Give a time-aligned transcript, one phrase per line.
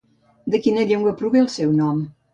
[0.53, 2.01] De quina llengua prové el seu nom?